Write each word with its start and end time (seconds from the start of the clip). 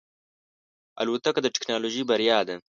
الوتکه 1.01 1.39
د 1.43 1.47
ټکنالوژۍ 1.55 2.01
بریا 2.09 2.39
ده. 2.47 2.55